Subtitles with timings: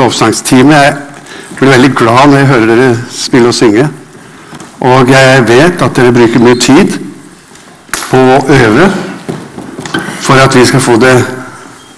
[0.00, 0.74] lovsangstime.
[0.74, 0.96] Jeg
[1.58, 3.86] blir veldig glad når jeg hører dere spille og synge.
[4.80, 6.98] Og jeg vet at dere bruker mye tid
[8.10, 8.90] på å øve
[10.20, 11.14] for at vi skal få det,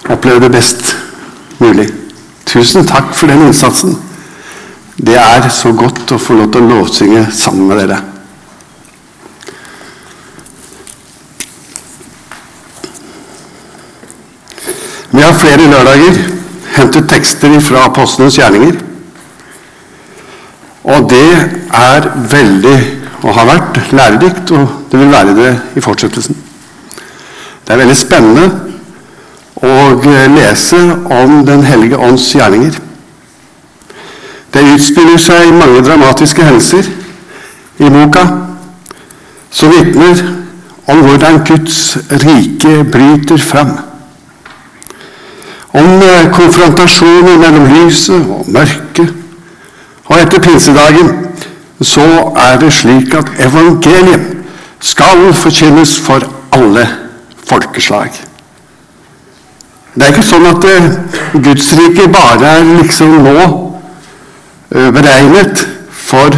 [0.09, 0.95] oppleve det best
[1.59, 1.87] mulig.
[2.45, 3.95] Tusen takk for den innsatsen.
[4.97, 8.01] Det er så godt å få lov til å lovsynge sammen med dere.
[15.13, 16.42] Vi har flere lørdager
[16.73, 18.79] hentet tekster fra apostlenes gjerninger.
[20.83, 21.29] Og det
[21.73, 22.77] er veldig,
[23.23, 26.37] og har vært, lærerikt, og det vil være det i fortsettelsen.
[27.63, 28.49] Det er veldig spennende
[29.63, 29.75] å
[30.33, 32.75] lese om Den hellige ånds gjerninger.
[34.53, 36.89] Det utspiller seg mange dramatiske hendelser
[37.79, 38.25] i boka
[39.53, 40.19] som vitner
[40.91, 43.71] om hvordan Guds rike bryter fram.
[45.73, 46.01] Om
[46.33, 49.13] konfrontasjoner mellom lyset og mørket.
[50.05, 51.09] Og etter pinsedagen
[51.81, 52.03] så
[52.37, 54.29] er det slik at evangeliet
[54.83, 56.85] skal forkynnes for alle
[57.47, 58.13] folkeslag.
[59.93, 60.65] Det er ikke sånn at
[61.45, 63.47] Guds rike bare er liksom nå
[64.69, 66.33] beregnet for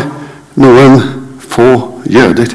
[0.59, 0.97] noen
[1.52, 1.70] få
[2.11, 2.52] jøder.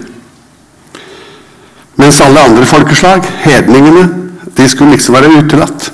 [2.01, 4.07] Mens alle andre folkeslag, hedningene,
[4.57, 5.90] de skulle liksom være utelatt.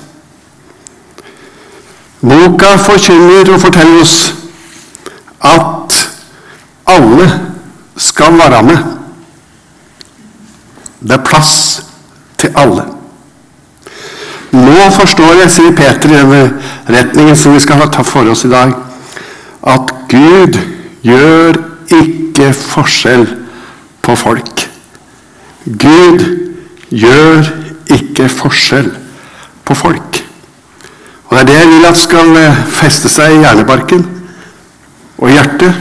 [2.26, 4.34] Boka forkynner og forteller oss
[5.46, 5.98] at
[6.90, 7.26] alle
[7.96, 8.78] skal være med.
[11.00, 11.82] Det er plass
[12.38, 12.86] til alle.
[14.56, 16.42] Nå forstår jeg, sier Peter i denne
[16.88, 18.72] retningen som vi skal ta for oss i dag,
[19.66, 20.58] at Gud
[21.06, 21.60] gjør
[21.92, 23.26] ikke forskjell
[24.02, 24.66] på folk.
[25.66, 26.24] Gud
[26.90, 27.50] gjør
[27.92, 28.90] ikke forskjell
[29.66, 30.25] på folk.
[31.26, 32.36] Og Det er det jeg vil at skal
[32.70, 34.04] feste seg i hjernebarken
[35.18, 35.74] og hjertet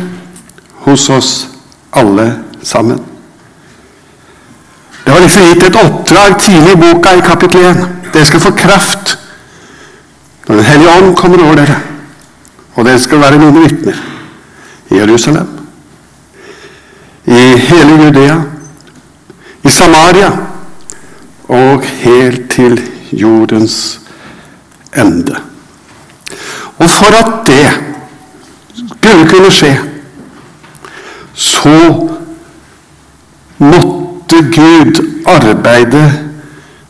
[0.86, 1.34] hos oss
[1.94, 2.26] alle
[2.64, 3.02] sammen.
[5.06, 7.84] Det var liksom gitt et oppdrag tidlig i boka i kapittel 1.
[8.14, 9.18] Dere skal få kraft
[10.48, 11.76] når Den hellige ånd kommer over dere.
[12.76, 14.02] Og dere skal være mine vitner
[14.90, 15.48] i Jerusalem,
[17.26, 18.36] i hele Judea,
[19.64, 20.30] i Samaria
[21.48, 22.82] og helt til
[23.12, 24.05] jordens ende.
[26.78, 27.72] Og for at det
[29.02, 29.80] skulle kunne skje,
[31.34, 32.10] så
[33.58, 36.04] måtte Gud arbeide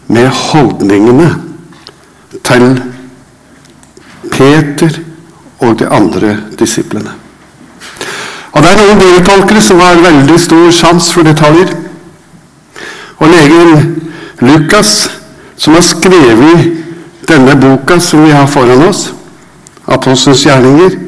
[0.07, 1.35] med holdningene
[2.43, 2.81] til
[4.31, 4.99] Peter
[5.59, 7.11] og de andre disiplene.
[8.51, 11.73] Og Det er noen bibeltolkere som har veldig stor sans for detaljer.
[13.17, 14.01] Og legen
[14.39, 15.11] Lukas,
[15.57, 16.84] som har skrevet
[17.27, 19.13] denne boka som vi har foran oss,
[19.87, 20.99] 'Apostelens gjerninger',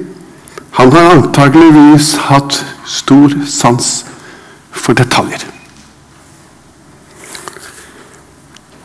[0.72, 4.05] han har antageligvis hatt stor sans
[4.72, 5.45] for detaljer.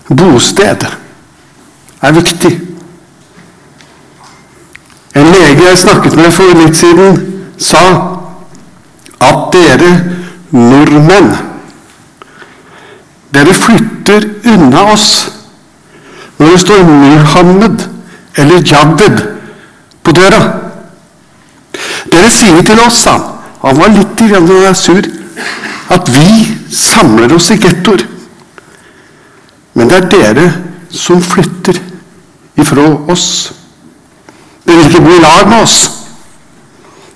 [0.09, 0.87] Bosted
[2.03, 2.61] er viktig.
[5.15, 7.21] En lege jeg snakket med for litt siden,
[7.59, 7.85] sa
[9.21, 9.93] at dere
[10.51, 11.31] nordmenn
[13.33, 15.07] dere flytter unna oss
[16.43, 17.83] når det står Muhammed
[18.37, 19.21] eller Jabed
[20.03, 20.41] på døra.
[22.11, 23.15] Dere sier til oss, sa
[23.63, 25.05] han var litt sur,
[25.95, 28.03] at vi samler oss i gettoer.
[29.75, 30.47] Men det er dere
[30.91, 31.79] som flytter
[32.59, 33.53] ifra oss.
[34.67, 35.79] Dere vil ikke bo i lag med oss.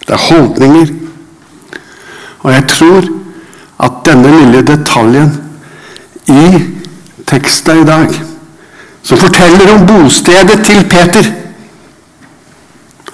[0.07, 0.95] Det er holdninger.
[2.45, 3.11] Og jeg tror
[3.83, 5.35] at denne lille detaljen
[6.31, 6.63] i
[7.27, 8.15] teksten i dag,
[9.07, 11.33] som forteller om bostedet til Peter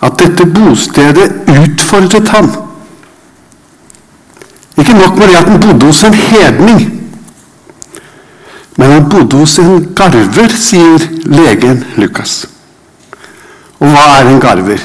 [0.03, 2.49] At dette bostedet utfordret ham.
[4.79, 6.81] Ikke nok med det at han bodde hos en hedning.
[8.77, 12.49] Men han bodde hos en garver, sier legen Lukas.
[13.79, 14.83] Og hva er en garver?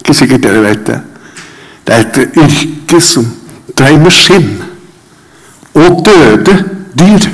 [0.00, 1.00] Ikke sikkert dere vet det.
[1.86, 3.30] Det er et yrke som
[3.78, 4.56] dreier med skinn
[5.74, 6.58] og døde
[6.98, 7.30] dyr.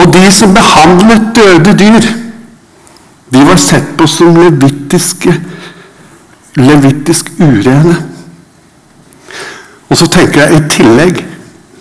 [0.00, 2.06] Og de som behandlet døde dyr,
[3.30, 5.34] de var sett på som levittiske,
[6.56, 7.96] levittisk urene.
[9.90, 11.24] Og så tenker jeg i tillegg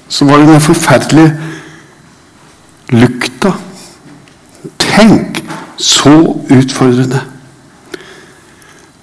[0.09, 1.33] så var det den forferdelige
[2.89, 3.51] lukta.
[4.81, 5.43] Tenk
[5.77, 6.15] så
[6.51, 7.21] utfordrende.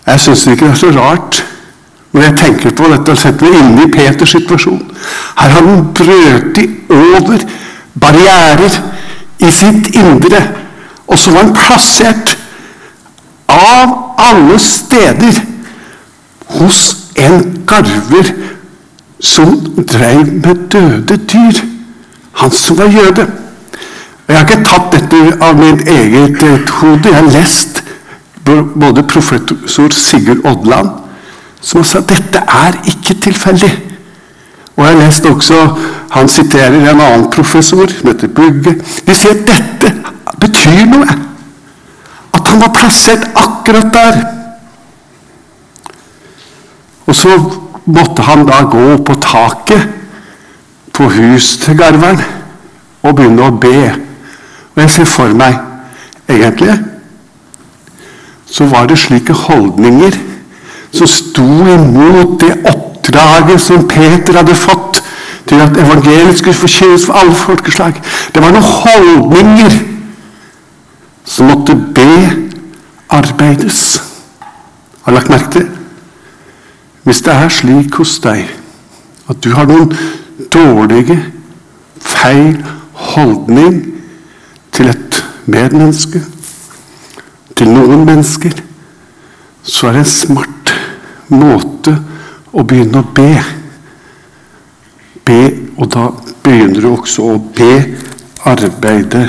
[0.06, 1.44] Jeg syns ikke det er så rart
[2.12, 4.82] når jeg tenker på dette og setter meg inne i Peters situasjon.
[5.38, 6.60] Her har han brøt
[6.90, 7.46] over
[8.00, 8.78] barrierer
[9.46, 10.43] i sitt indre,
[11.06, 12.37] og så var plassert
[13.48, 15.40] av alle steder
[16.56, 16.82] hos
[17.16, 18.32] en garver
[19.20, 19.56] som
[19.88, 21.62] drev med døde dyr.
[22.37, 23.26] Han som var jøde.
[24.26, 27.08] Og Jeg har ikke tatt dette av mitt eget eh, hode.
[27.08, 27.82] Jeg har lest
[28.81, 30.90] både professor Sigurd Odland,
[31.60, 33.70] som har sagt at dette er ikke tilfeldig.
[34.76, 35.76] Og jeg har lest også
[36.11, 38.76] Han siterer en annen professor, heter Bugge.
[39.06, 39.90] De sier dette
[40.40, 41.17] betyr noe.
[42.32, 44.20] At han var plassert akkurat der.
[47.06, 47.34] Og så
[47.84, 49.88] måtte han da gå på taket
[50.94, 52.23] på hus til garveren
[53.02, 53.76] og begynne å be.
[54.75, 55.58] Og jeg ser for meg
[56.28, 56.78] egentlig
[58.46, 60.17] så var det slike holdninger
[60.94, 62.95] som sto imot det oppdraget
[63.58, 65.03] som Peter hadde fått
[65.47, 68.03] til at evangeliet skulle forkynnes for alle folkeslag.
[68.35, 69.79] Det var noen holdninger
[71.25, 74.03] som måtte bearbeides.
[75.03, 75.69] Har du lagt merke til?
[77.06, 78.49] Hvis det er slik hos deg
[79.31, 79.93] at du har noen
[80.52, 81.19] dårlige,
[82.00, 82.59] feil
[82.93, 83.82] holdning
[84.73, 86.23] til et medmenneske,
[87.56, 88.52] til noen mennesker,
[89.62, 90.75] så er det en smart
[91.29, 91.97] måte
[92.56, 93.31] å begynne å be.
[95.26, 95.41] Be,
[95.76, 96.08] og da
[96.44, 99.26] begynner du også å bearbeide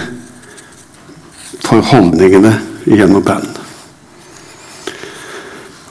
[1.65, 2.53] for holdningene
[2.88, 3.57] gjennom band.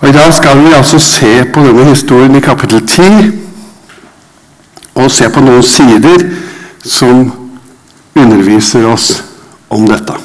[0.00, 3.32] Og I dag skal vi altså se på denne historien i kapittel 10,
[4.96, 6.24] og se på noen sider
[6.86, 7.26] som
[8.16, 9.10] underviser oss
[9.68, 10.16] om dette.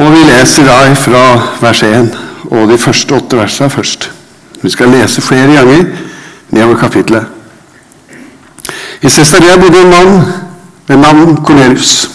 [0.00, 1.24] Og Vi leser da fra
[1.60, 4.10] vers 1 og de første åtte versene først.
[4.62, 5.84] Vi skal lese flere ganger
[6.50, 7.26] nedover kapittelet.
[9.02, 10.22] I Cesarea bodde en mann
[10.88, 12.10] ved navn Cornelius,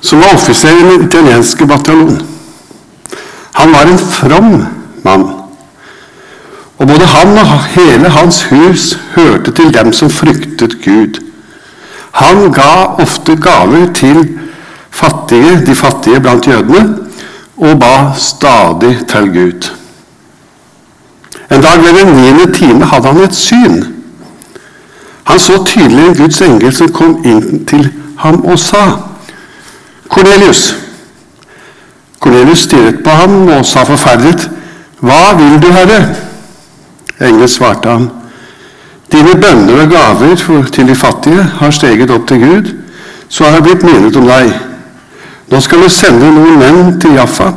[0.00, 2.22] som var offiser i den italienske bataljonen.
[3.54, 4.64] Han var en from
[5.04, 5.26] mann.
[6.78, 11.20] Og både han og hele hans hus hørte til dem som fryktet Gud.
[12.12, 14.38] Han ga ofte gaver til
[14.90, 17.03] fattige, de fattige blant jødene,
[17.56, 19.70] og ba stadig til Gud.
[21.52, 23.84] En dag ved den niende time hadde han et syn.
[25.24, 28.84] Han så tydelig en Guds engel som kom inn til ham og sa,
[30.08, 30.74] 'Kornelius.'
[32.20, 34.50] Kornelius stirret på ham og sa forferdet,
[35.00, 36.14] 'Hva vil du, Herre?'
[37.20, 38.10] Engelen svarte ham,
[39.12, 42.74] 'Dine bønner og gaver til de fattige har steget opp til Gud,
[43.28, 44.73] så har jeg blitt minnet om deg.'
[45.50, 47.50] Nå skal du sende noen menn til Jaffa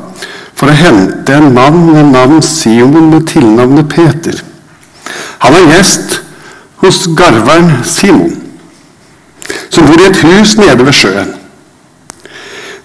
[0.58, 4.40] for å hente en mann med navn Simon med tilnavnet Peter.
[5.46, 6.20] Han er gjest
[6.82, 8.34] hos garveren Simon,
[9.70, 11.36] som bor i et hus nede ved sjøen.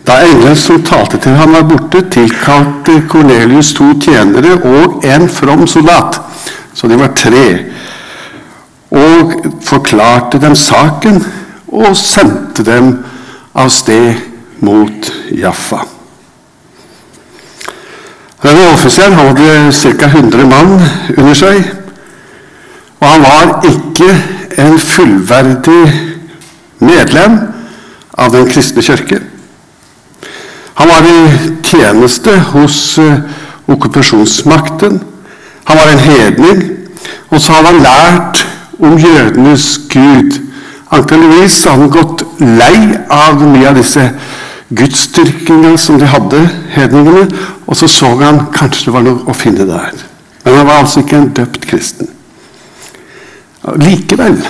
[0.06, 5.66] Da engelen som talte til ham var borte, tilkalte Kornelius to tjenere og en from
[5.70, 6.18] soldat,
[6.74, 7.46] så de var tre,
[8.92, 11.22] og forklarte dem saken
[11.72, 12.92] og sendte dem
[13.54, 14.31] av sted
[14.62, 15.82] mot Jaffa.
[18.42, 20.06] Denne offiseren hadde ca.
[20.06, 20.80] 100 mann
[21.16, 21.62] under seg,
[23.00, 24.08] og han var ikke
[24.62, 25.82] en fullverdig
[26.82, 27.38] medlem
[28.18, 29.20] av den kristne kirke.
[30.74, 32.98] Han var i tjeneste hos
[33.70, 35.00] okkupasjonsmakten.
[35.64, 36.62] Han var en hedning,
[37.30, 38.46] og så hadde han lært
[38.78, 40.38] om jødenes gud.
[40.90, 44.10] Antakeligvis hadde han gått lei av mye av disse
[44.76, 46.40] gudsdyrkingene som de hadde,
[46.74, 47.26] hedningene,
[47.66, 49.92] og så så han kanskje det var noe å finne der.
[50.44, 52.08] Men han var altså ikke en døpt kristen.
[53.78, 54.40] Likevel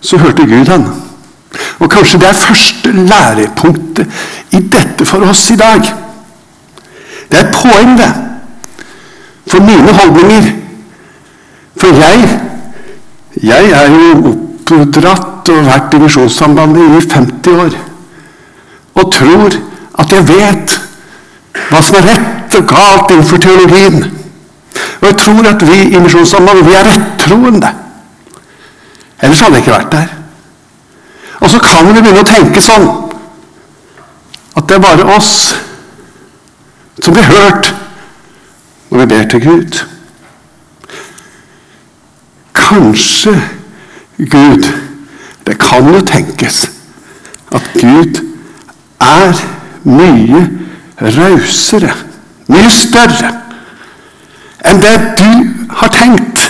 [0.00, 0.88] så hørte Gud han.
[1.78, 4.06] Og kanskje det er første lærepunktet
[4.54, 5.82] i dette for oss i dag.
[7.30, 8.10] Det er et poeng, det.
[9.48, 10.52] For mine holdninger.
[11.78, 12.28] For jeg
[13.42, 14.32] jeg er jo
[14.74, 17.76] oppdratt og vært i Misjonssambandet i 50 år.
[18.98, 19.56] Og tror
[19.98, 20.78] at jeg vet
[21.68, 23.98] hva som er rett og galt innenfor teologien.
[25.00, 27.72] Og jeg tror at vi i Misjonssambandet vi er rettroende.
[29.22, 30.14] Ellers hadde jeg ikke vært der.
[31.40, 32.88] Og så kan vi begynne å tenke sånn
[34.58, 35.34] at det er bare oss
[36.98, 37.70] som blir hørt
[38.90, 39.78] når vi ber til Gud.
[42.58, 43.36] Kanskje
[44.18, 44.66] Gud
[45.46, 46.66] Det kan jo tenkes
[47.56, 48.18] at Gud
[49.00, 49.42] er
[49.88, 50.42] mye
[51.00, 51.92] rausere,
[52.48, 53.34] mye større
[54.68, 55.28] enn det du
[55.80, 56.48] har tenkt.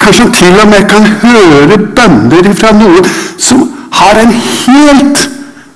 [0.00, 5.26] Kanskje han til og med kan høre bønner fra noen som har en helt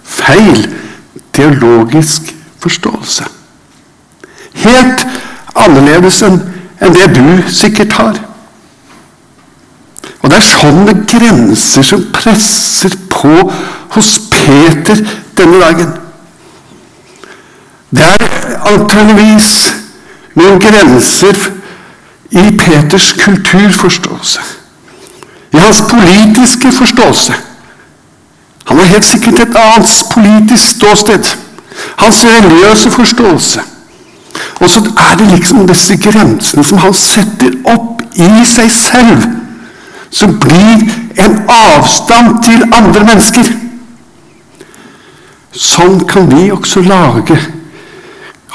[0.04, 0.64] feil
[1.36, 3.26] teologisk forståelse.
[4.64, 5.06] Helt
[5.54, 6.40] annerledes enn
[6.94, 8.22] det du sikkert har.
[10.22, 13.34] Og det er sånne grenser som presser på
[13.94, 15.02] hos Peter
[15.36, 15.92] denne dagen.
[17.90, 19.50] Det er antageligvis
[20.34, 21.38] noen grenser
[22.34, 24.40] i Peters kulturforståelse.
[25.54, 27.34] I hans politiske forståelse.
[28.64, 31.24] Han har helt sikkert et annet politisk ståsted.
[31.96, 33.60] Hans religiøse forståelse.
[34.60, 39.26] Og så er det liksom disse grensene som han setter opp i seg selv,
[40.10, 40.86] som blir
[41.24, 43.50] en avstand til andre mennesker.
[45.54, 47.38] Sånn kan vi også lage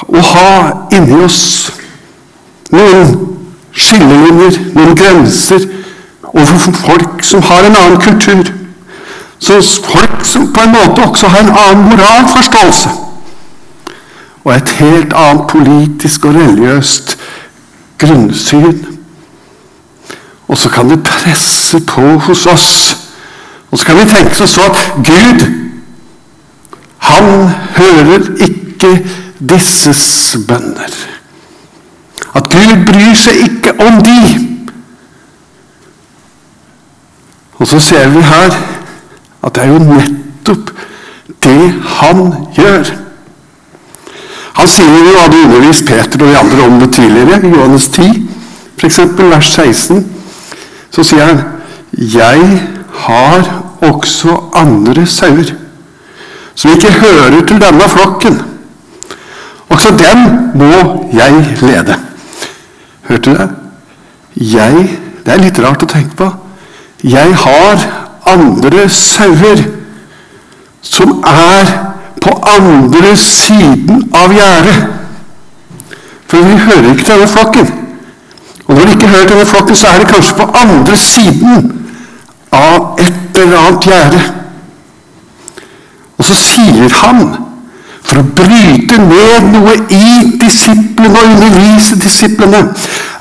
[0.07, 0.51] og ha
[0.95, 1.71] inni oss
[2.71, 3.13] noen
[3.75, 5.65] skillelinjer, noen grenser
[6.29, 8.51] overfor folk som har en annen kultur.
[9.39, 12.89] Så folk som på en måte også har en annen moralforståelse.
[14.43, 17.17] Og et helt annet politisk og religiøst
[17.99, 18.85] grunnsyn.
[20.47, 22.97] Og så kan det presse på hos oss.
[23.71, 25.45] Og så kan vi tenke oss så at Gud,
[26.99, 28.91] han hører ikke
[29.39, 30.93] disses bønner.
[32.35, 34.21] At Gud bryr seg ikke om de.
[37.59, 38.55] Og så ser vi her
[39.43, 40.71] at det er jo nettopp
[41.43, 42.25] det han
[42.55, 42.91] gjør.
[44.59, 48.27] Han sier jo hadde undervist Peter og de andre om det tidligere, i Johannes 10,
[48.79, 48.99] f.eks.
[49.17, 50.05] vers 16.
[50.91, 51.41] Så sier han
[51.91, 55.68] 'Jeg har også andre sauer'
[56.59, 58.41] som ikke hører til denne flokken.
[59.69, 60.25] Også dem
[60.59, 61.95] må jeg lede.
[63.09, 63.49] Hørte du det?
[64.35, 64.89] Jeg
[65.25, 66.27] Det er litt rart å tenke på.
[67.03, 67.81] Jeg har
[68.25, 69.59] andre sauer
[70.81, 71.69] som er
[72.23, 74.87] på andre siden av gjerdet.
[76.31, 77.69] For vi hører ikke til denne flokken.
[78.65, 81.71] Og når vi ikke hører til denne flokken, så er det kanskje på andre siden
[82.51, 84.38] av et eller annet gjerde.
[86.29, 87.23] Så sier han,
[88.05, 92.59] for å bryte ned noe i disiplene og undervise disiplene,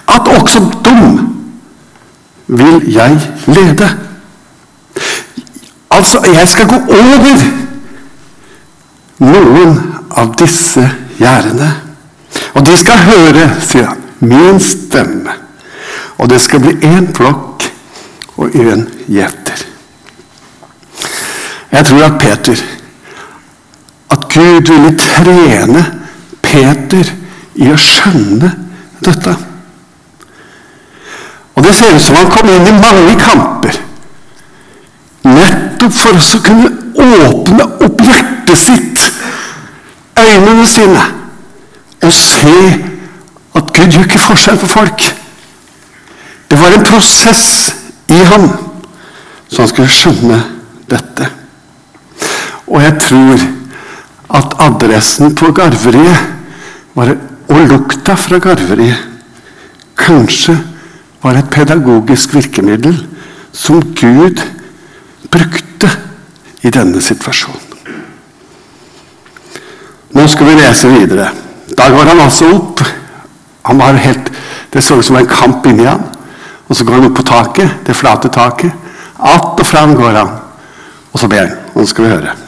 [0.08, 1.16] at også dem
[2.48, 3.88] vil jeg lede.
[5.90, 7.42] Altså, jeg skal gå over
[9.24, 9.76] noen
[10.10, 10.84] av disse
[11.18, 11.72] gjerdene.
[12.54, 15.40] Og de skal høre, sier han, min stemme.
[16.18, 17.70] Og det skal bli én flokk
[18.36, 19.64] og én gjeter.
[21.72, 22.68] Jeg tror at Peter
[24.28, 25.84] Gud ville trene
[26.42, 27.12] Peter
[27.58, 28.50] i å skjønne
[29.04, 29.34] dette.
[31.56, 33.78] Og det ser ut som han kom inn i mange kamper.
[35.26, 39.08] Nettopp for å kunne åpne opp hjertet sitt,
[40.18, 41.02] øynene sine,
[42.02, 42.54] og se
[43.58, 45.08] at Gud gjør ikke forskjell på folk.
[46.48, 47.74] Det var en prosess
[48.08, 48.48] i ham,
[49.48, 50.40] så han skulle skjønne
[50.88, 51.28] dette.
[52.68, 53.48] Og jeg tror
[54.28, 56.26] at adressen på garveriet
[56.94, 57.14] var,
[57.48, 59.06] og lukta fra garveriet
[59.98, 60.56] kanskje
[61.22, 62.96] var et pedagogisk virkemiddel
[63.52, 64.42] som Gud
[65.30, 65.90] brukte
[66.62, 67.64] i denne situasjonen.
[70.14, 71.28] Nå skal vi lese videre.
[71.76, 72.80] Da går han altså opp.
[73.68, 74.30] Han var helt,
[74.72, 76.02] Det så ut som en kamp inni ham.
[76.68, 78.72] Og så går han opp på taket, det flate taket.
[79.18, 80.28] Att og fram går han.
[81.12, 81.56] Og så ber han.
[81.74, 82.47] Nå skal vi høre.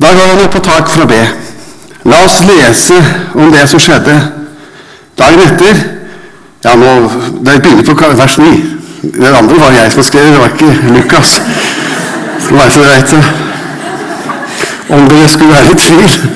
[0.00, 1.20] Da går han opp på tak for å be.
[2.08, 2.96] La oss lese
[3.36, 4.14] om det som skjedde
[5.20, 5.80] dagen etter.
[6.64, 7.10] Ja, nå,
[7.44, 8.52] Det begynner på vers 9.
[9.02, 11.40] Det andre var jeg som skrev, det var ikke Lukas.
[12.40, 13.24] Så bare så vet det.
[14.88, 16.30] Om det skulle være i tvil.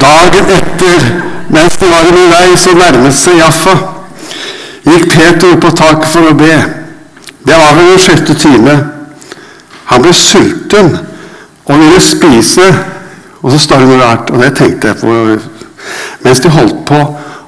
[0.00, 1.06] Dagen etter,
[1.48, 3.74] mens de var i vei, så nærmet seg Jaffa,
[4.84, 6.54] gikk Peter opp på tak for å be.
[7.46, 8.76] Det var ved den sjette time.
[9.86, 10.96] Han ble sulten
[11.66, 12.66] og ville spise.
[13.42, 15.38] Og så står det noe rart, og det tenkte jeg på
[16.24, 16.96] Mens de holdt på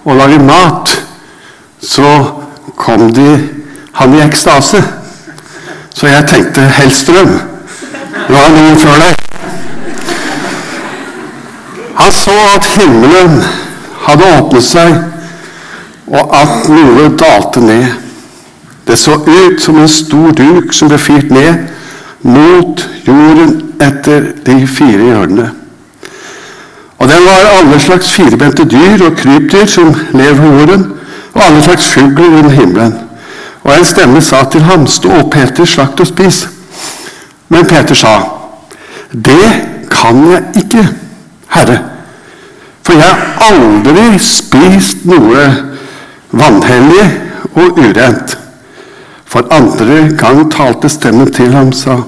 [0.07, 0.93] å lage mat,
[1.83, 2.11] så
[2.79, 3.27] kom de
[3.99, 4.83] han i ekstase.
[5.91, 7.33] Så jeg tenkte Hellstrøm.
[8.29, 9.15] Nå er noen før deg.
[11.99, 13.41] Han så at himmelen
[14.07, 15.01] hadde åpnet seg,
[16.07, 17.89] og at noe dalte ned.
[18.87, 21.67] Det så ut som en stor duk som ble firt ned
[22.23, 25.51] mot jorden etter de fire hjørnene.
[26.99, 30.87] Og den var alle slags firbente dyr og krypdyr som lever på jorden,
[31.35, 32.95] og alle slags fugler under himmelen.
[33.63, 36.49] Og en stemme sa til ham, stå opp, Peter, slakt og spis.
[37.49, 38.19] Men Peter sa,
[39.13, 39.53] Det
[39.91, 40.89] kan jeg ikke,
[41.49, 41.79] Herre,
[42.83, 45.47] for jeg har aldri spist noe
[46.33, 47.07] vanhellig
[47.55, 48.39] og urent.
[49.29, 52.01] For andre gang talte stemmen til ham, sa,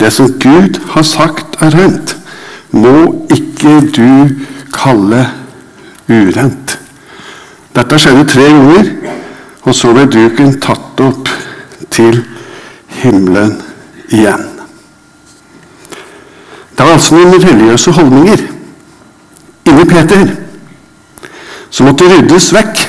[0.00, 2.16] det som Gud har sagt er rent,
[2.70, 4.34] må ikke du
[4.74, 5.26] kalle
[6.08, 6.78] urent.
[7.74, 8.90] Dette skjedde tre ganger,
[9.64, 11.30] og så ble duken tatt opp
[11.94, 12.20] til
[13.00, 13.54] himmelen
[14.10, 14.50] igjen.
[16.74, 18.42] Det var altså noen religiøse holdninger
[19.70, 20.26] inni Peter
[21.70, 22.82] som måtte ryddes vekk.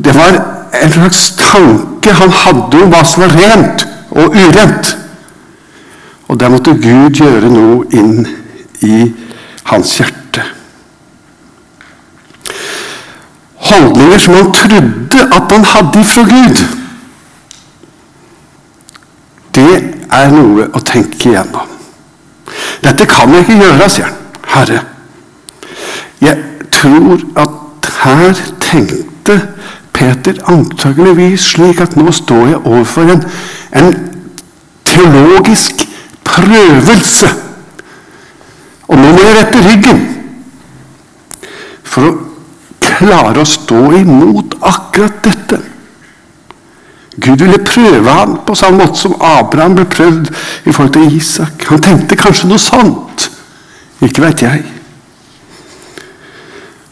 [0.00, 0.40] Det var
[0.80, 4.96] en slags tanke han hadde om hva som var rent og urent.
[6.28, 8.26] Og der måtte Gud gjøre noe inn
[8.86, 9.12] i
[9.70, 10.44] hans hjerte.
[13.70, 16.62] Holdninger som han trodde at han hadde fra Gud.
[19.54, 19.74] Det
[20.10, 21.76] er noe å tenke igjennom.
[22.82, 24.16] Dette kan jeg ikke gjøre, sier han.
[24.50, 24.80] Herre.
[26.20, 26.38] Jeg
[26.74, 29.36] tror at her tenkte
[29.92, 33.24] Peter antageligvis slik at nå står jeg overfor en,
[33.76, 33.92] en
[34.84, 35.84] teologisk
[36.24, 37.28] prøvelse.
[38.88, 40.00] Og nå må jeg rette ryggen
[41.90, 42.16] for å
[42.82, 45.60] klare å stå imot akkurat dette.
[47.20, 51.66] Gud ville prøve ham på samme måte som Abraham ble prøvd i forhold til Isak.
[51.68, 53.28] Han tenkte kanskje noe sånt.
[54.00, 54.62] Ikke veit jeg.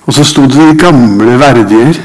[0.05, 1.97] Og så sto det de gamle verdier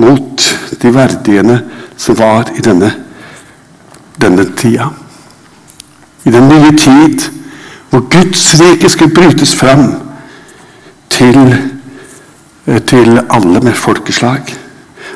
[0.00, 0.46] mot
[0.82, 1.58] de verdiene
[2.00, 2.90] som var i denne,
[4.20, 4.90] denne tida.
[6.24, 7.28] I den nye tid
[7.92, 9.84] hvor Guds rike skulle brytes fram
[11.12, 11.56] til,
[12.86, 14.54] til alle med folkeslag.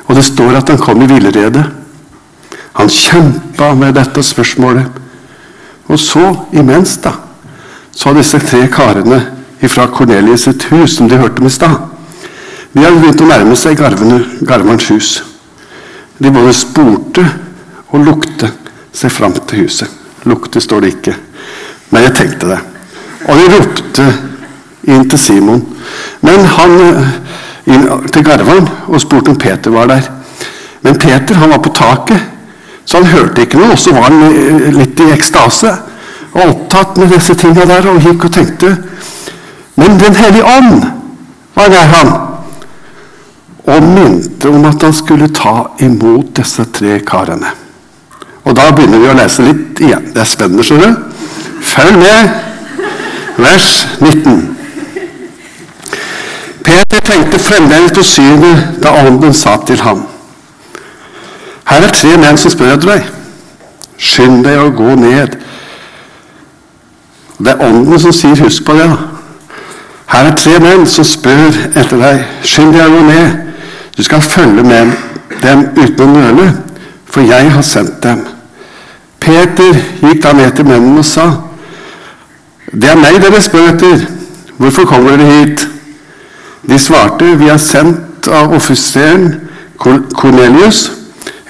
[0.06, 1.64] Og det står at han kom i villrede.
[2.76, 4.86] Han kjempa med dette spørsmålet.
[5.88, 7.14] Og så, imens, da,
[7.92, 9.22] så har disse tre karene
[9.66, 11.78] fra Kornelius sitt hus, som de hørte om i stad
[12.74, 15.10] De hadde begynt å nærme seg garverens hus.
[16.20, 17.24] De både spurte
[17.88, 18.50] og lukte
[18.96, 19.90] seg fram til huset.
[20.26, 21.14] Lukte står det ikke,
[21.92, 22.60] men jeg tenkte det.
[23.26, 24.06] Og jeg ropte
[24.90, 25.62] inn til Simon.
[26.24, 26.78] Men han
[27.66, 30.08] inn til Garvan og spurte om Peter var der.
[30.82, 32.32] Men Peter han var på taket
[32.86, 35.72] så han hørte ikke noe, og så var han eh, litt i ekstase
[36.36, 38.70] og opptatt med disse tinga der og gikk og tenkte.
[39.76, 40.86] Men Den hellige ånd
[41.56, 42.12] var der, han
[43.66, 47.50] og minte om at han skulle ta imot disse tre karene.
[48.46, 50.10] Og da begynner vi å lese litt igjen.
[50.14, 51.24] Det er spennende, skjønner du.
[51.66, 52.28] Følg med.
[53.36, 54.36] Vers 19.
[56.66, 60.06] Peter tenkte fremdeles på synet da ånden sa til ham.
[61.66, 63.10] Her er tre menn som spør etter deg.
[63.98, 65.36] Skynd deg å gå ned.
[67.36, 68.96] Det er Ånden som sier 'husk på det'.
[70.06, 72.24] Her er tre menn som spør etter deg.
[72.42, 73.30] Skynd deg å gå ned.
[73.96, 74.92] Du skal følge med
[75.42, 76.52] dem uten å nøle,
[77.06, 78.35] for jeg har sendt dem.
[79.26, 81.30] Peter gikk da ned til mennene og sa,
[82.72, 84.06] 'Det er meg dere spør etter.
[84.56, 85.68] Hvorfor kommer dere hit?'
[86.68, 89.40] De svarte, 'Vi er sendt av offiseren
[90.14, 90.90] Kornelius.'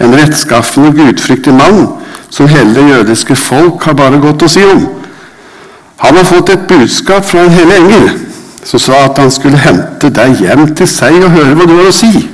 [0.01, 1.89] En rettskaffen og gudfryktig mann
[2.31, 4.89] som hele det jødiske folk har bare gått å si om.
[5.97, 8.11] Han har fått et budskap fra en hele engel
[8.65, 11.89] som sa at han skulle hente deg hjem til seg og høre hva du har
[11.89, 12.29] å si.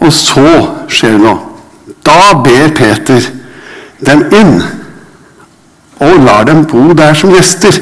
[0.00, 0.46] Og så
[0.88, 1.51] skjer det noe.
[2.04, 3.28] Da ber Peter
[4.06, 4.56] dem inn
[6.02, 7.78] og lar dem bo der som gjester.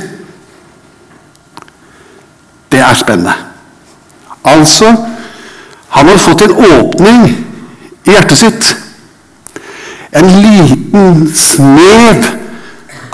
[2.71, 3.33] Det er spennende.
[4.45, 4.93] Altså,
[5.89, 7.25] han har fått en åpning
[8.05, 8.77] i hjertet sitt.
[10.13, 12.29] En liten snev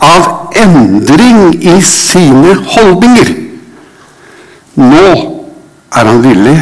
[0.02, 3.32] av endring i sine holdninger.
[4.76, 5.06] Nå
[5.96, 6.56] er han villig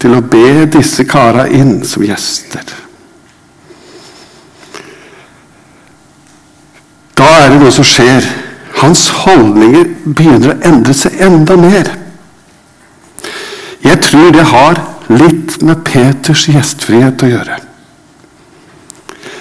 [0.00, 2.64] til å be disse kara inn som gjester.
[7.20, 8.26] Da er det noe som skjer.
[8.80, 11.88] Hans holdninger begynner å endre seg enda mer.
[13.82, 14.78] Jeg tror det har
[15.10, 17.58] litt med Peters gjestfrihet å gjøre.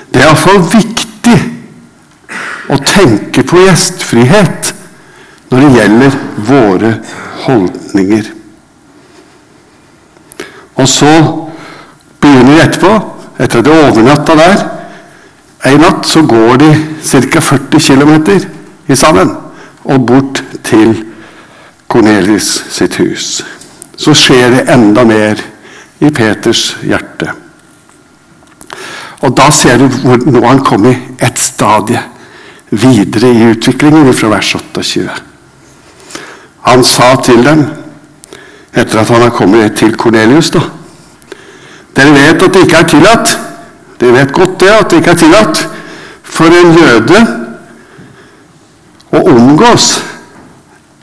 [0.09, 1.37] Det er iallfall viktig
[2.73, 4.73] å tenke på gjestfrihet
[5.51, 6.17] når det gjelder
[6.49, 6.91] våre
[7.45, 8.33] holdninger.
[10.79, 11.13] Og så
[12.23, 12.93] begynner etterpå,
[13.37, 14.78] etter at jeg overnatta der
[15.65, 16.69] En natt så går de
[17.03, 17.41] ca.
[17.41, 18.13] 40 km
[18.87, 19.31] i sammen
[19.83, 20.93] og bort til
[21.89, 23.41] Kornelius sitt hus.
[23.97, 25.41] Så skjer det enda mer
[25.99, 27.33] i Peters hjerte.
[29.19, 31.99] Og da ser du hvor nå han kommer et stadie
[32.71, 35.09] videre i utviklingen fra vers 28.
[36.69, 37.65] Han sa til dem,
[38.73, 43.31] etter at han har kommet til Kornelius Dere vet at det ikke er tillatt.
[43.99, 45.63] Dere vet godt det, at det ikke er tillatt
[46.23, 47.19] for en jøde
[49.11, 49.89] å omgås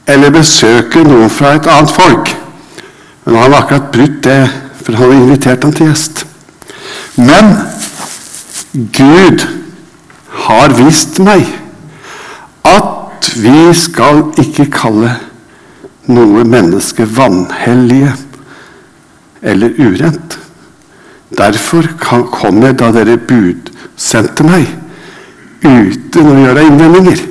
[0.07, 2.31] eller besøke noen fra et annet folk.
[3.27, 4.39] Men han har akkurat brutt det,
[4.83, 6.25] for han har invitert ham til gjest.
[7.19, 7.57] Men
[8.95, 9.45] Gud
[10.47, 11.47] har vist meg
[12.67, 15.17] at vi skal ikke kalle
[16.07, 18.15] noe menneske vanhellige
[19.43, 20.39] eller urent.
[21.31, 21.83] Derfor
[22.31, 24.69] kom jeg da dere budsendte meg,
[25.65, 27.23] uten å gjøre innvendinger.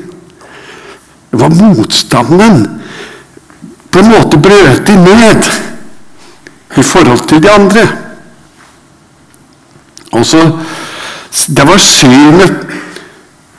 [1.32, 2.66] Det var motstanden
[3.92, 5.48] på en måte brøt de ned
[6.76, 7.86] i forhold til de andre.
[10.12, 10.44] Og så
[11.36, 12.54] Det var synet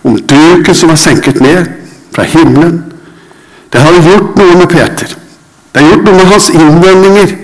[0.02, 1.66] om duken som var senket ned
[2.12, 2.78] fra himmelen.
[3.72, 5.12] Det hadde gjort noe med Peter.
[5.72, 7.34] Det hadde gjort noe med hans innvendinger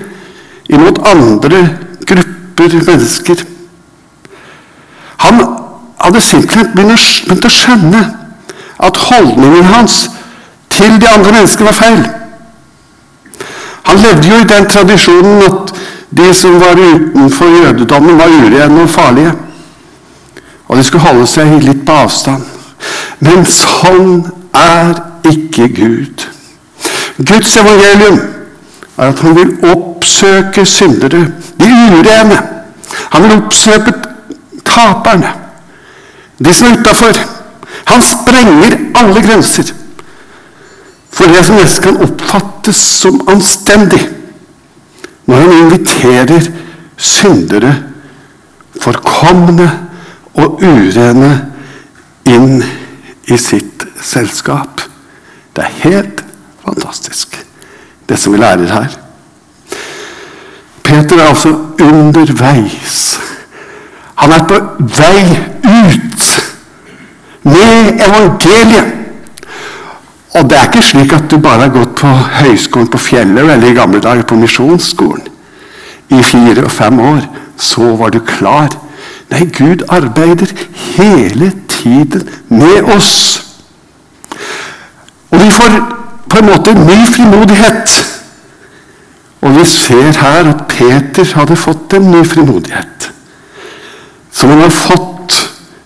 [0.72, 1.60] imot andre
[2.06, 3.44] grupper mennesker.
[5.16, 5.40] Han
[6.00, 8.02] hadde simpelthen begynt å skjønne
[8.82, 10.08] at holdningen hans
[10.72, 12.02] til de andre menneskene var feil.
[13.82, 15.72] Han levde jo i den tradisjonen at
[16.12, 19.32] de som var utenfor jødedommen, var urene og farlige.
[20.68, 22.44] Og de skulle holde seg litt på avstand.
[23.20, 24.22] Men sånn
[24.56, 24.94] er
[25.28, 26.26] ikke Gud.
[27.18, 28.18] Guds evangelium
[28.98, 31.26] er at han vil oppsøke syndere,
[31.66, 32.38] urene.
[33.12, 33.94] Han vil oppsøke
[34.64, 35.32] taperne,
[36.38, 37.22] de som er utafor.
[37.92, 39.72] Han sprenger alle grenser
[41.12, 44.00] for det som nesten kan oppfattes som anstendig
[45.28, 46.46] når han inviterer
[46.96, 47.72] syndere,
[48.80, 49.68] forkomne
[50.40, 51.30] og urene
[52.26, 52.62] inn
[53.28, 54.82] i sitt selskap.
[55.52, 56.24] Det er helt
[56.64, 57.36] fantastisk,
[58.08, 59.01] det som vi lærer her.
[60.82, 61.48] Peter er altså
[61.80, 63.20] underveis.
[64.14, 64.58] Han er på
[64.98, 65.22] vei
[65.64, 66.26] ut
[67.42, 68.98] med evangeliet.
[70.34, 73.68] Og det er ikke slik at du bare har gått på høyskolen på fjellet eller
[73.68, 75.28] i gamle dager på misjonsskolen
[76.12, 77.26] i fire og fem år.
[77.58, 78.72] Så var du klar.
[79.30, 80.50] Nei, Gud arbeider
[80.96, 83.42] hele tiden med oss.
[85.30, 85.78] Og vi får
[86.28, 87.92] på en måte ny frimodighet.
[89.42, 93.08] Og vi ser her at Peter hadde fått en ny frimodighet.
[94.32, 95.34] Som han har fått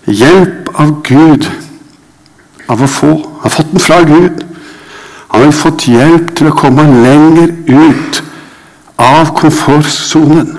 [0.07, 1.49] hjelp av Gud
[2.69, 3.13] av å få.
[3.17, 4.45] Han har fått den fra Gud.
[5.33, 8.21] Han har fått hjelp til å komme lenger ut
[9.01, 10.53] av komfortsonen.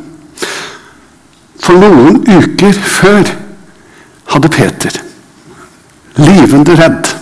[1.62, 3.30] For noen uker før
[4.34, 5.00] hadde Peter,
[6.20, 7.14] livende redd,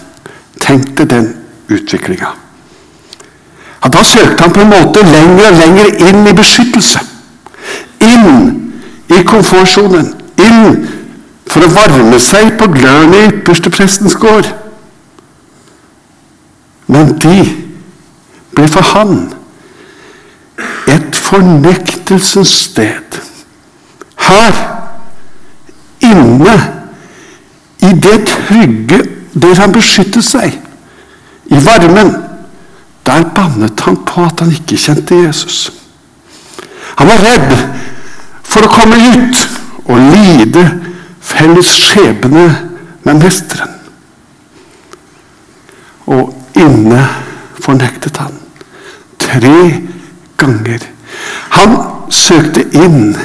[0.62, 1.32] tenkt den
[1.72, 2.34] utviklinga.
[3.86, 7.04] Ja, da søkte han på en måte lenger og lenger inn i beskyttelse.
[8.02, 8.71] Inn
[9.13, 10.08] i komfortsonen.
[10.41, 10.88] Inn
[11.45, 14.50] for å varme seg på gløden i yppersteprestens gård.
[16.89, 17.36] Men de
[18.58, 19.13] ble for han
[20.89, 23.21] et fornektelsens sted.
[24.32, 24.62] Her
[26.10, 26.58] inne
[27.86, 29.04] i det trygge
[29.38, 30.62] der han beskyttet seg,
[31.54, 32.15] i varmen,
[33.06, 35.72] der bannet han på at han ikke kjente Jesus.
[36.96, 37.52] Han var redd
[38.46, 39.41] for å komme ut
[39.86, 40.63] og lide
[41.26, 42.46] felles skjebne
[43.06, 43.74] med mesteren.
[46.06, 47.02] Og inne
[47.62, 48.34] fornektet han.
[49.22, 49.58] Tre
[50.38, 50.86] ganger.
[51.58, 51.78] Han
[52.13, 53.15] søkte inn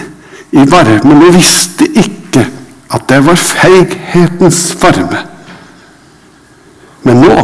[0.50, 2.46] i varmen og visste ikke
[2.90, 5.24] at det var feighetens varme.
[7.06, 7.36] Men nå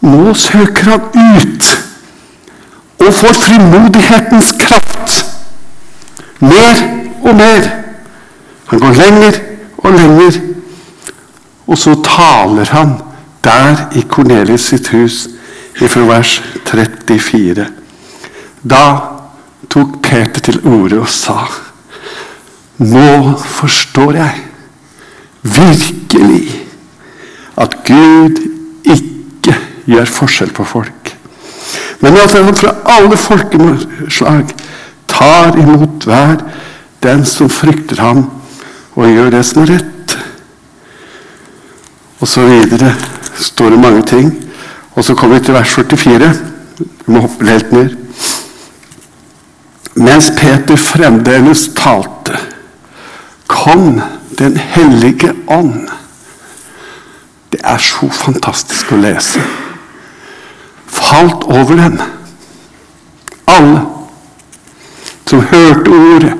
[0.00, 1.72] nå søker han ut
[3.06, 5.16] og får frimodighetens kraft.
[6.40, 6.82] Mer
[7.22, 7.68] og mer.
[8.66, 9.40] Han går lenger
[9.78, 10.40] og lenger,
[11.66, 12.96] og så taler han
[13.44, 15.26] der i Kornelius sitt hus
[15.76, 17.66] fra vers 34.
[18.70, 18.84] Da
[19.70, 21.46] tok Peter til orde og sa
[22.76, 24.42] Nå forstår jeg
[25.42, 26.66] virkelig
[27.56, 28.55] at Gud
[29.86, 31.12] gjør forskjell på folk.
[32.00, 34.54] Men han fra alle folkeslag
[35.08, 36.42] tar imot hver
[37.02, 38.24] den som frykter ham,
[38.96, 40.16] og gjør det som er rett.
[42.20, 42.94] Og så videre
[43.38, 44.30] står det mange ting.
[44.96, 46.30] Og så kommer vi til vers 44.
[46.78, 47.96] Vi må hoppe helt ned.
[49.96, 52.38] Mens Peter fremdeles talte,
[53.46, 54.00] kom
[54.38, 55.88] Den hellige ånd.
[57.52, 59.40] Det er så fantastisk å lese.
[60.86, 62.00] Falt over dem.
[63.46, 63.82] Alle
[65.26, 66.32] som hørte ordet.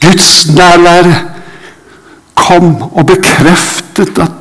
[0.00, 1.14] Guds nærvære
[2.34, 4.32] kom og bekreftet at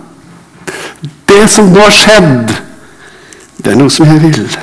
[1.30, 2.52] det som nå har skjedd,
[3.62, 4.58] det er noe som jeg vil.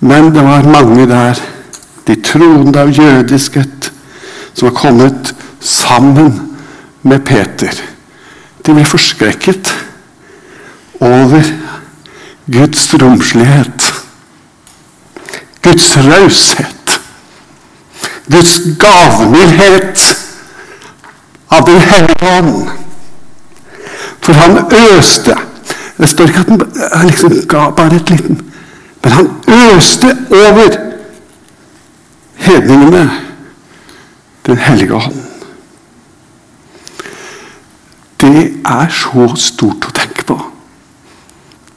[0.00, 1.38] Men det var mange der,
[2.06, 3.92] de troende av jødiskhet,
[4.54, 6.32] som var kommet sammen
[7.02, 7.76] med Peter.
[8.66, 9.70] De ble forskrekket
[11.00, 11.44] over
[12.46, 13.94] Guds romslighet,
[15.62, 17.00] Guds raushet,
[18.30, 20.16] Guds gavmildhet
[21.50, 22.68] av Den hellige ånd.
[24.20, 24.58] For han
[24.98, 25.36] øste
[25.96, 28.52] Det står ikke at han liksom ga bare et liten
[29.04, 29.30] Men han
[29.76, 30.76] øste over
[32.34, 33.10] hedningene
[34.46, 35.20] Den hellige ånd.
[38.20, 40.36] Det er så stort å tenke på.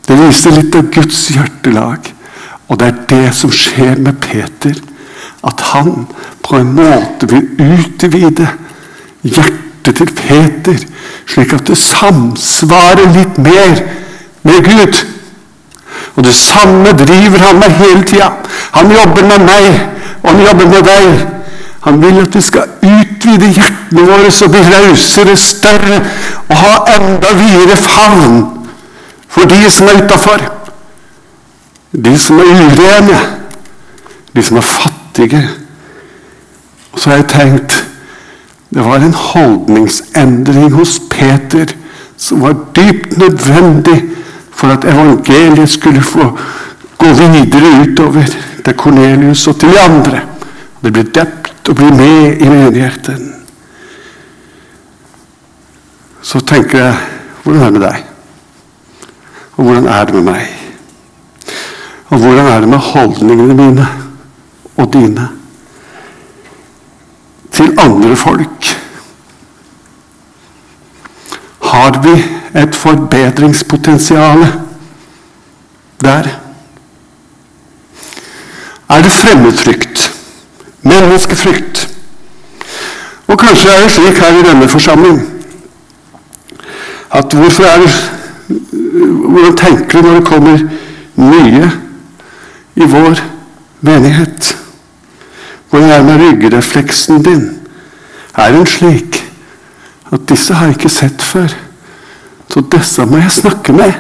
[0.07, 2.09] Det viser litt av Guds hjertelag.
[2.67, 4.75] Og det er det som skjer med Peter.
[5.43, 6.07] At han
[6.43, 8.47] på en måte vil utvide
[9.23, 10.79] hjertet til Peter,
[11.27, 13.81] slik at det samsvarer litt mer
[14.47, 15.03] med Gud.
[16.15, 18.31] Og det samme driver han med hele tida.
[18.77, 19.69] Han jobber med meg,
[20.23, 21.23] og han jobber med deg.
[21.83, 25.99] Han vil at vi skal utvide hjertene våre så bli rausere, større
[26.47, 28.62] og ha enda videre favn
[29.43, 30.43] for de som er utafor.
[31.91, 33.19] De som er urene,
[34.35, 35.41] de som er fattige.
[36.93, 37.79] Og så har jeg tenkt
[38.73, 41.69] det var en holdningsendring hos Peter
[42.17, 43.99] som var dypt nødvendig
[44.51, 46.25] for at evangeliet skulle få
[46.97, 48.31] gå videre utover
[48.65, 50.21] til Kornelius og til de andre.
[50.81, 53.29] Det ble døpt og ble med i menigheten.
[56.21, 56.97] Så tenker jeg
[57.43, 58.12] hvordan er det med deg?
[59.55, 60.47] Og hvordan er det med meg?
[62.05, 63.87] Og hvordan er det med holdningene mine
[64.77, 65.29] og dine
[67.51, 68.77] til andre folk?
[71.63, 72.23] Har vi
[72.61, 74.47] et forbedringspotensial
[76.01, 76.27] der?
[78.89, 80.13] Er det fremmedfrykt?
[80.81, 81.89] Menneskefrykt?
[83.27, 85.21] Og kanskje er det slik her i denne forsamling
[87.13, 88.12] at hvorfor er det
[88.93, 90.63] Hvordan tenker du når det kommer
[91.15, 91.69] nye
[92.75, 93.21] i vår
[93.81, 94.57] menighet?
[95.69, 97.45] Hvordan er det med ryggrefleksen din?
[98.37, 99.23] Er den slik
[100.13, 101.49] at disse har jeg ikke sett før,
[102.49, 103.93] så disse må jeg snakke med?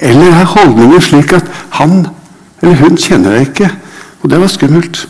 [0.00, 1.46] Eller er holdningen slik at
[1.78, 2.08] han
[2.62, 3.70] eller hun kjenner deg ikke,
[4.20, 5.06] og det var skummelt?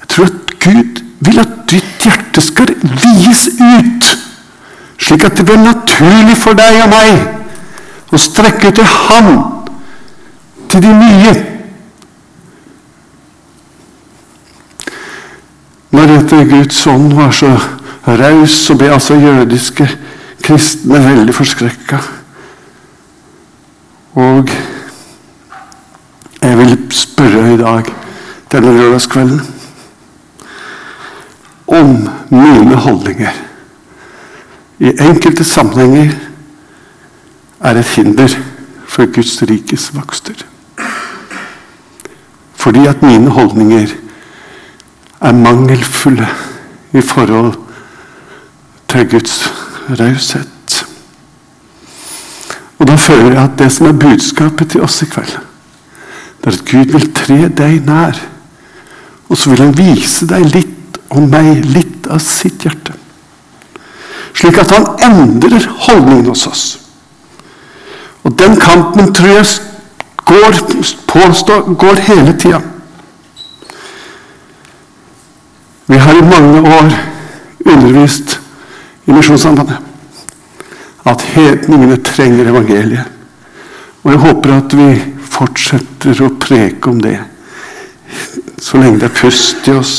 [0.00, 4.10] Jeg tror at Gud vil at ditt hjerte skal vies ut,
[5.00, 9.30] slik at det blir naturlig for deg og meg å strekke ut til Han,
[10.70, 11.34] til de nye.
[15.90, 16.16] Når
[16.50, 17.50] Guds ånd var så
[18.06, 19.86] raus, så ble altså jødiske
[20.42, 22.00] kristne veldig forskrekka.
[24.20, 24.50] Og
[26.40, 27.92] jeg vil spørre i dag,
[28.52, 29.42] denne lørdagskvelden,
[31.70, 31.94] om
[32.30, 33.49] mine holdninger
[34.80, 36.14] i enkelte sammenhenger
[37.60, 38.32] er et hinder
[38.88, 40.46] for Guds rikes vokster.
[42.56, 43.92] Fordi at mine holdninger
[45.20, 46.28] er mangelfulle
[46.92, 47.52] i forhold
[48.88, 49.52] til Guds
[50.00, 50.86] raushet.
[52.78, 55.36] Og da føler jeg at det som er budskapet til oss i kveld,
[56.40, 58.16] det er at Gud vil tre deg nær.
[59.28, 62.96] Og så vil han vise deg litt om meg, litt av sitt hjerte.
[64.40, 66.64] Slik at han endrer holdningen hos oss.
[68.24, 69.46] Og den kampen tror jeg
[70.24, 70.60] går,
[71.06, 72.60] påstå, går hele tida.
[75.86, 76.92] Vi har i mange år
[77.66, 78.40] undervist
[79.06, 79.78] i Misjonssambandet
[81.10, 83.04] at hedningene trenger evangeliet.
[84.02, 84.88] Og jeg håper at vi
[85.32, 87.18] fortsetter å preke om det
[88.60, 89.96] så lenge det er pust i oss.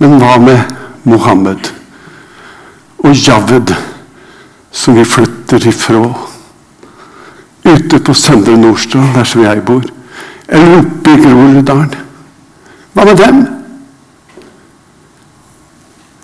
[0.00, 1.72] Men hva med Mohammed
[2.98, 3.74] og Javed,
[4.72, 6.02] som vi flytter ifra?
[7.64, 9.82] Ute på Søndre Nordstrand, der som jeg bor,
[10.48, 11.94] eller oppe i Groruddalen.
[12.92, 13.40] Hva med dem?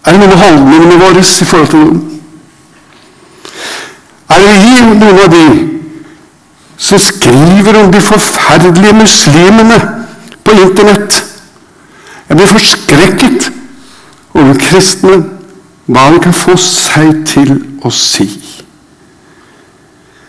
[0.05, 1.97] Er det noen holdningene våre i forhold til dem?
[4.31, 5.45] Er det noen av de
[6.77, 9.81] som skriver om de forferdelige muslimene
[10.45, 11.23] på Internett?
[12.29, 13.53] Jeg blir forskrekket
[14.37, 15.17] over kristne,
[15.87, 17.53] hva de kan få seg til
[17.87, 18.27] å si.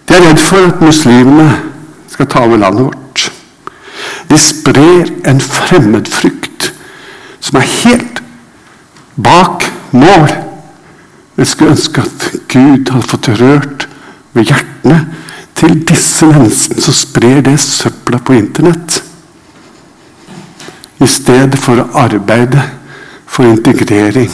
[0.08, 1.48] De er redd for at muslimene
[2.12, 3.26] skal ta over landet vårt.
[4.30, 6.72] De sprer en fremmedfrykt
[7.44, 8.22] som er helt
[9.16, 10.30] bak mål.
[11.38, 13.88] Jeg skulle ønske at Gud hadde fått rørt
[14.38, 15.02] ved hjertene
[15.58, 19.02] til disse menneskene som sprer det søpla på Internett.
[21.02, 22.64] I stedet for å arbeide
[23.28, 24.32] for integrering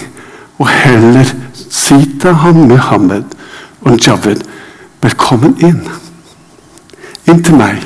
[0.61, 3.23] og heller si han Muhammed
[3.81, 4.43] og Javed
[5.03, 5.81] velkommen inn.
[7.27, 7.81] Inn til meg.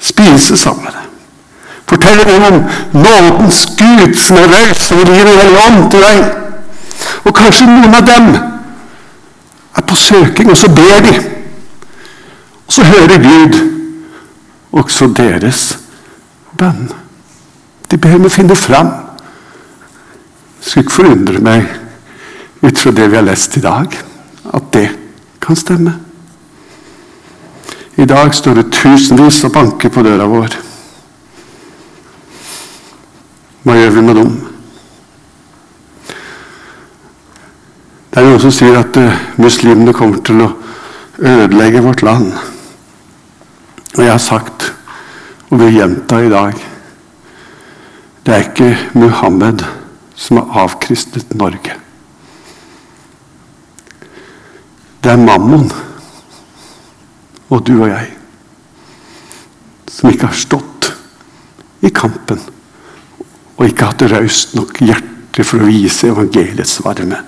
[0.00, 0.94] Spise sammen.
[1.88, 6.22] Fortelle dem om nådens Gud som er raus og gir en ånd til deg.
[7.24, 8.32] Og kanskje noen av dem
[9.76, 11.12] er på søking, og så ber de.
[12.66, 13.58] Og så hører Gud
[14.72, 15.78] også deres
[16.58, 16.88] bønn.
[17.90, 18.92] De ber om å finne fram.
[20.62, 21.66] Skulle ikke forundre meg
[22.62, 23.96] ut fra det vi har lest i dag,
[24.54, 24.86] at det
[25.42, 25.96] kan stemme.
[27.98, 30.54] I dag står det tusenvis og banker på døra vår.
[33.62, 34.32] Hva gjør vi med dem?
[38.12, 40.50] Det er noen som sier at uh, muslimene kommer til å
[41.18, 42.32] ødelegge vårt land.
[43.96, 44.70] Og jeg har sagt,
[45.50, 46.56] og vil gjenta i dag
[48.24, 49.60] Det er ikke Muhammed
[50.14, 51.76] som har avkristnet Norge.
[55.02, 55.70] Det er Mammon
[57.52, 58.12] og du og jeg
[59.92, 60.92] som ikke har stått
[61.84, 62.40] i kampen
[63.56, 67.18] og ikke hatt raust nok hjerte for å vise evangeliets varme.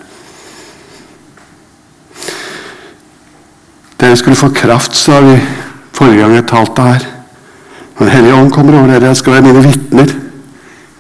[4.01, 5.37] Dere skulle få kraft, sa vi
[5.95, 7.05] forrige gang jeg talte her.
[8.01, 9.13] Den hellige ånd kommer over dere.
[9.13, 10.15] Jeg skal være mine vitner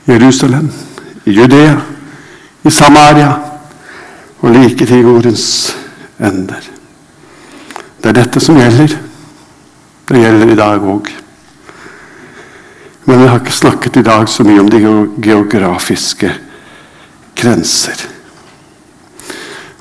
[0.08, 0.70] Jerusalem,
[1.24, 1.80] i Judea,
[2.62, 3.32] i Samaria
[4.40, 5.74] og like til jordens
[6.20, 6.70] ender.
[8.02, 8.92] Det er dette som gjelder.
[10.04, 11.08] Det gjelder i dag òg.
[13.04, 14.80] Men vi har ikke snakket i dag så mye om de
[15.24, 16.28] geografiske
[17.36, 18.04] grenser.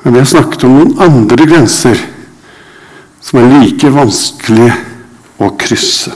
[0.03, 1.99] Men vi har snakket om noen andre grenser
[3.23, 4.75] som er like vanskelige
[5.43, 6.11] å krysse.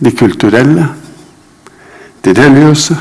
[0.00, 0.88] De kulturelle,
[2.24, 2.98] de religiøse,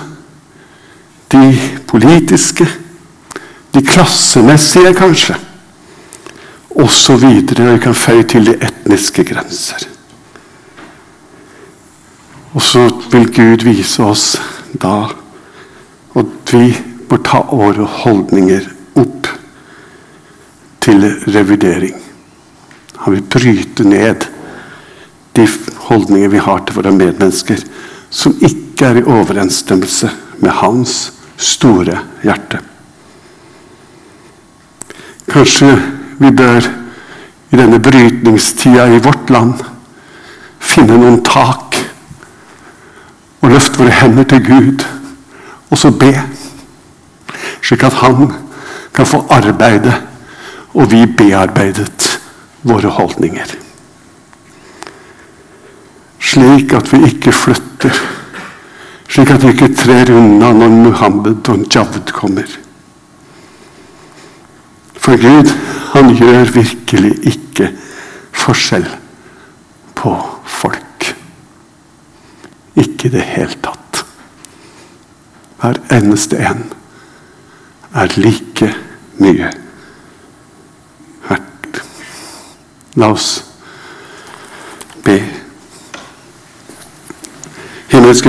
[1.31, 1.43] de
[1.87, 2.65] politiske,
[3.73, 5.35] de klassemessige kanskje,
[6.69, 7.25] osv.
[7.49, 9.85] Vi kan føye til de etniske grenser.
[12.53, 14.39] Og så vil Gud vise oss
[14.81, 15.09] da
[16.17, 16.71] at vi
[17.09, 18.65] bør ta våre holdninger
[18.97, 19.29] opp
[20.81, 21.93] til revidering.
[23.03, 24.25] Han vil bryte ned
[25.37, 25.45] de
[25.89, 27.61] holdninger vi har til våre medmennesker,
[28.09, 30.09] som ikke er i overensstemmelse
[30.41, 30.97] med hans
[31.39, 32.59] store hjerte.
[35.29, 35.71] Kanskje
[36.19, 36.65] vi bør
[37.49, 39.61] i denne brytningstida i vårt land
[40.59, 41.77] finne noen tak
[43.39, 44.85] og løfte våre hender til Gud
[45.69, 46.11] og så be,
[47.61, 48.33] slik at Han
[48.93, 49.93] kan få arbeide
[50.73, 52.19] og vi bearbeidet
[52.67, 53.53] våre holdninger.
[56.19, 57.95] Slik at vi ikke flytter,
[59.09, 62.49] slik at vi ikke trer unna når Muhammed og Javed kommer.
[64.99, 65.49] For Gud,
[65.93, 67.71] han gjør virkelig ikke
[68.35, 68.85] forskjell
[69.97, 70.13] på
[70.45, 71.15] folk.
[72.75, 74.03] Ikke i det hele tatt.
[75.59, 76.67] Hver eneste en
[77.95, 78.69] er like
[79.19, 79.49] mye
[81.25, 81.81] verdt.
[82.99, 83.31] La oss
[85.03, 85.17] be.
[87.89, 88.27] Himmelske